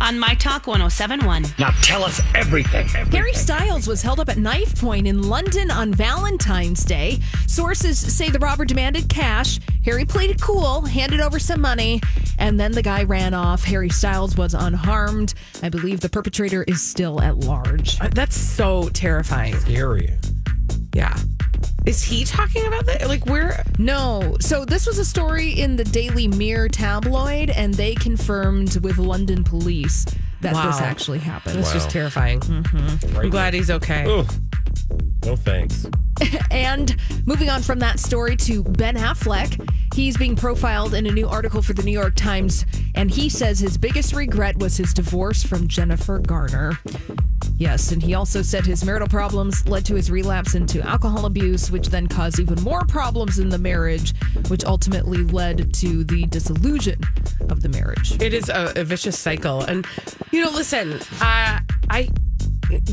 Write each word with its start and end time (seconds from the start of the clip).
on 0.00 0.18
My 0.18 0.34
Talk 0.34 0.66
1071. 0.66 1.44
Now 1.58 1.70
tell 1.82 2.02
us 2.02 2.20
everything. 2.34 2.88
Harry 2.88 3.34
Styles 3.34 3.86
was 3.86 4.02
held 4.02 4.18
up 4.18 4.28
at 4.28 4.38
knife 4.38 4.74
point 4.80 5.06
in 5.06 5.22
London 5.28 5.70
on 5.70 5.92
Valentine's 5.92 6.84
Day. 6.84 7.18
Sources 7.46 7.98
say 7.98 8.30
the 8.30 8.38
robber 8.38 8.64
demanded 8.64 9.08
cash. 9.08 9.60
Harry 9.84 10.04
played 10.04 10.30
it 10.30 10.40
cool, 10.40 10.82
handed 10.82 11.20
over 11.20 11.38
some 11.38 11.60
money, 11.60 12.00
and 12.38 12.58
then 12.58 12.72
the 12.72 12.82
guy 12.82 13.02
ran 13.04 13.34
off. 13.34 13.62
Harry 13.64 13.90
Styles 13.90 14.36
was 14.36 14.54
unharmed. 14.54 15.34
I 15.62 15.68
believe 15.68 16.00
the 16.00 16.08
perpetrator 16.08 16.64
is 16.66 16.82
still 16.82 17.20
at 17.20 17.38
large. 17.38 18.00
Uh, 18.00 18.08
That's 18.12 18.36
so 18.36 18.88
terrifying. 18.90 19.54
Scary. 19.60 20.16
Yeah. 21.84 21.90
Is 21.90 22.02
he 22.02 22.24
talking 22.24 22.66
about 22.66 22.86
that? 22.86 23.06
Like, 23.08 23.26
where? 23.26 23.62
No. 23.78 24.36
So 24.40 24.64
this 24.64 24.86
was 24.86 24.98
a 24.98 25.04
story 25.04 25.50
in 25.60 25.76
the 25.76 25.84
Daily 25.84 26.28
Mirror 26.28 26.68
tabloid, 26.68 27.50
and 27.50 27.72
they 27.74 27.94
confirmed 27.94 28.76
with 28.82 28.98
London 28.98 29.44
police 29.44 30.04
that 30.42 30.54
Wow. 30.54 30.66
this 30.70 30.80
actually 30.80 31.18
happened. 31.18 31.58
That's 31.58 31.72
just 31.72 31.86
Wow. 31.88 31.92
terrifying. 31.92 32.40
Mm-hmm. 32.40 33.16
I'm 33.16 33.30
glad 33.30 33.54
he's 33.54 33.70
okay. 33.70 34.04
Oh, 34.06 34.26
no 35.24 35.36
thanks. 35.36 35.86
And 36.50 36.94
moving 37.24 37.48
on 37.48 37.62
from 37.62 37.78
that 37.78 37.98
story 37.98 38.36
to 38.38 38.62
Ben 38.62 38.94
Affleck, 38.96 39.66
he's 39.94 40.16
being 40.18 40.36
profiled 40.36 40.92
in 40.92 41.06
a 41.06 41.10
new 41.10 41.26
article 41.26 41.62
for 41.62 41.72
the 41.72 41.82
New 41.82 41.92
York 41.92 42.14
Times, 42.14 42.66
and 42.94 43.10
he 43.10 43.30
says 43.30 43.58
his 43.58 43.78
biggest 43.78 44.12
regret 44.14 44.56
was 44.58 44.76
his 44.76 44.92
divorce 44.92 45.42
from 45.42 45.66
Jennifer 45.66 46.18
Garner. 46.18 46.78
Yes, 47.60 47.92
and 47.92 48.02
he 48.02 48.14
also 48.14 48.40
said 48.40 48.64
his 48.64 48.82
marital 48.86 49.06
problems 49.06 49.68
led 49.68 49.84
to 49.84 49.94
his 49.94 50.10
relapse 50.10 50.54
into 50.54 50.80
alcohol 50.80 51.26
abuse, 51.26 51.70
which 51.70 51.88
then 51.88 52.06
caused 52.06 52.40
even 52.40 52.58
more 52.62 52.86
problems 52.86 53.38
in 53.38 53.50
the 53.50 53.58
marriage, 53.58 54.14
which 54.48 54.64
ultimately 54.64 55.24
led 55.24 55.74
to 55.74 56.02
the 56.04 56.24
dissolution 56.24 56.98
of 57.50 57.60
the 57.60 57.68
marriage. 57.68 58.18
It 58.18 58.32
is 58.32 58.48
a, 58.48 58.72
a 58.76 58.84
vicious 58.84 59.18
cycle. 59.18 59.60
And, 59.60 59.86
you 60.32 60.42
know, 60.42 60.50
listen, 60.50 60.94
uh, 61.20 61.60
I, 61.90 62.08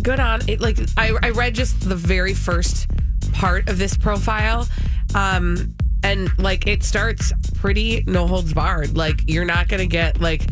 good 0.01 0.19
on 0.19 0.41
it. 0.49 0.59
Like, 0.59 0.79
I, 0.97 1.15
I 1.23 1.29
read 1.29 1.55
just 1.55 1.87
the 1.87 1.95
very 1.95 2.33
first 2.33 2.87
part 3.31 3.69
of 3.69 3.77
this 3.77 3.95
profile. 3.95 4.67
Um, 5.15 5.73
and 6.03 6.29
like, 6.37 6.67
it 6.67 6.83
starts 6.83 7.31
pretty 7.55 8.03
no 8.05 8.27
holds 8.27 8.53
barred. 8.53 8.97
Like, 8.97 9.21
you're 9.27 9.45
not 9.45 9.69
to 9.79 9.87
get 9.87 10.19
like 10.19 10.45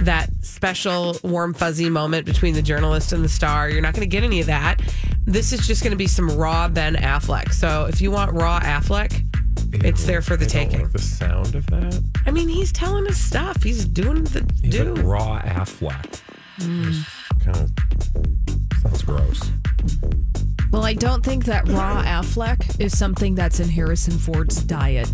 that 0.00 0.30
special 0.42 1.16
warm, 1.22 1.54
fuzzy 1.54 1.90
moment 1.90 2.24
between 2.26 2.54
the 2.54 2.62
journalist 2.62 3.12
and 3.12 3.24
the 3.24 3.28
star. 3.28 3.68
You're 3.70 3.82
not 3.82 3.94
going 3.94 4.08
to 4.08 4.10
get 4.10 4.22
any 4.24 4.40
of 4.40 4.46
that. 4.46 4.80
This 5.24 5.52
is 5.52 5.66
just 5.66 5.82
going 5.82 5.90
to 5.90 5.96
be 5.96 6.06
some 6.06 6.30
raw 6.36 6.68
Ben 6.68 6.94
Affleck. 6.96 7.52
So 7.52 7.86
if 7.86 8.00
you 8.00 8.10
want 8.10 8.32
raw 8.32 8.60
Affleck, 8.60 9.24
it's 9.84 10.04
there 10.04 10.22
for 10.22 10.36
the 10.36 10.46
I 10.46 10.48
taking. 10.48 10.88
the 10.88 10.98
sound 10.98 11.54
of 11.54 11.66
that. 11.66 12.02
I 12.26 12.30
mean, 12.30 12.48
he's 12.48 12.72
telling 12.72 13.04
his 13.06 13.22
stuff. 13.22 13.62
He's 13.62 13.84
doing 13.84 14.24
the 14.24 14.48
Yeah, 14.62 14.84
do. 14.84 14.94
raw 15.02 15.40
Affleck. 15.42 16.20
Hmm. 16.60 16.92
Kind 17.44 17.56
of 17.56 17.70
I 20.88 20.94
don't 20.94 21.22
think 21.22 21.44
that 21.44 21.68
raw 21.68 22.02
Affleck 22.02 22.80
is 22.80 22.96
something 22.96 23.34
that's 23.34 23.60
in 23.60 23.68
Harrison 23.68 24.16
Ford's 24.16 24.62
diet. 24.62 25.06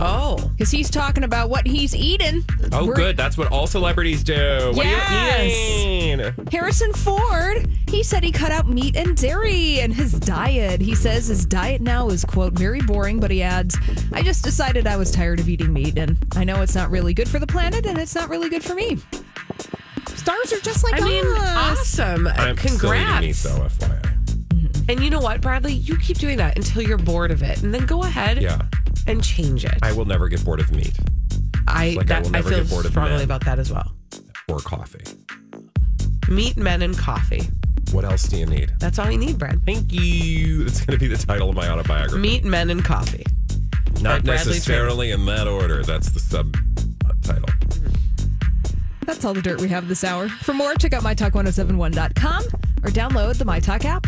Oh, 0.00 0.36
Because 0.56 0.70
he's 0.70 0.88
talking 0.90 1.22
about 1.22 1.50
what 1.50 1.66
he's 1.66 1.94
eating. 1.94 2.46
Oh, 2.72 2.86
We're- 2.86 2.96
good. 2.96 3.16
That's 3.18 3.36
what 3.36 3.48
all 3.52 3.66
celebrities 3.66 4.24
do. 4.24 4.70
What 4.72 4.86
Yes. 4.86 5.10
are 5.10 5.44
you 5.44 6.22
eating? 6.24 6.46
Harrison 6.50 6.94
Ford, 6.94 7.68
he 7.90 8.02
said 8.02 8.24
he 8.24 8.32
cut 8.32 8.52
out 8.52 8.70
meat 8.70 8.96
and 8.96 9.14
dairy 9.18 9.80
in 9.80 9.90
his 9.92 10.12
diet. 10.12 10.80
He 10.80 10.94
says 10.94 11.26
his 11.26 11.44
diet 11.44 11.82
now 11.82 12.08
is, 12.08 12.24
quote, 12.24 12.54
very 12.54 12.80
boring, 12.80 13.20
but 13.20 13.30
he 13.30 13.42
adds, 13.42 13.76
I 14.14 14.22
just 14.22 14.42
decided 14.42 14.86
I 14.86 14.96
was 14.96 15.10
tired 15.10 15.40
of 15.40 15.48
eating 15.50 15.74
meat, 15.74 15.98
and 15.98 16.16
I 16.36 16.44
know 16.44 16.62
it's 16.62 16.74
not 16.74 16.90
really 16.90 17.12
good 17.12 17.28
for 17.28 17.38
the 17.38 17.46
planet, 17.46 17.84
and 17.84 17.98
it's 17.98 18.14
not 18.14 18.30
really 18.30 18.48
good 18.48 18.64
for 18.64 18.74
me. 18.74 18.96
Stars 20.16 20.54
are 20.54 20.60
just 20.60 20.84
like 20.84 21.02
I 21.02 21.04
mean, 21.04 21.26
us. 21.36 21.98
awesome. 22.00 22.28
I'm 22.28 22.56
still 22.56 22.94
eating 22.94 23.20
meat, 23.20 23.36
Congrats. 23.36 23.42
though, 23.42 23.68
FYI. 23.86 24.07
And 24.88 25.00
you 25.00 25.10
know 25.10 25.20
what, 25.20 25.40
Bradley? 25.40 25.72
You 25.74 25.98
keep 25.98 26.18
doing 26.18 26.38
that 26.38 26.56
until 26.56 26.82
you're 26.82 26.96
bored 26.98 27.30
of 27.30 27.42
it, 27.42 27.62
and 27.62 27.74
then 27.74 27.84
go 27.86 28.02
ahead 28.04 28.40
Yeah. 28.40 28.62
and 29.06 29.22
change 29.22 29.64
it. 29.64 29.74
I 29.82 29.92
will 29.92 30.06
never 30.06 30.28
get 30.28 30.44
bored 30.44 30.60
of 30.60 30.70
meat 30.72 30.96
I, 31.66 31.90
like 31.90 32.06
I 32.10 32.20
that, 32.20 32.22
will 32.22 32.28
I 32.28 32.32
never 32.38 32.48
feel 32.50 32.58
get 32.60 32.70
bored 32.70 32.84
of 32.86 32.92
strongly 32.92 33.16
men. 33.16 33.24
about 33.24 33.44
that 33.44 33.58
as 33.58 33.70
well. 33.70 33.92
or 34.48 34.60
coffee. 34.60 35.04
Meat, 36.30 36.56
men, 36.56 36.80
and 36.82 36.96
coffee. 36.96 37.42
What 37.92 38.04
else 38.06 38.22
do 38.24 38.38
you 38.38 38.46
need? 38.46 38.72
That's 38.78 38.98
all 38.98 39.10
you 39.10 39.18
need, 39.18 39.38
Brad. 39.38 39.60
Thank 39.66 39.92
you. 39.92 40.64
That's 40.64 40.80
going 40.84 40.98
to 40.98 40.98
be 40.98 41.06
the 41.06 41.16
title 41.22 41.50
of 41.50 41.54
my 41.56 41.68
autobiography. 41.68 42.18
Meat, 42.18 42.44
men, 42.44 42.70
and 42.70 42.82
coffee. 42.84 43.24
Not 44.00 44.02
by 44.02 44.18
Bradley 44.20 44.52
necessarily 44.52 45.10
in 45.10 45.24
that 45.26 45.46
order. 45.48 45.82
That's 45.82 46.10
the 46.10 46.20
subtitle. 46.20 47.48
That's 49.06 49.24
all 49.24 49.32
the 49.34 49.42
dirt 49.42 49.60
we 49.60 49.68
have 49.68 49.88
this 49.88 50.04
hour. 50.04 50.28
For 50.28 50.52
more, 50.54 50.74
check 50.74 50.92
out 50.94 51.02
mytalk1071.com 51.02 52.44
or 52.84 52.90
download 52.90 53.36
the 53.38 53.44
MyTalk 53.44 53.84
app. 53.86 54.06